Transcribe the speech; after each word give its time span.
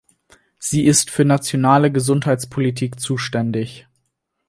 Sie 0.57 0.83
ist 0.85 1.11
für 1.11 1.25
nationale 1.25 1.91
Gesundheitspolitik 1.91 2.99
zuständig. 2.99 3.85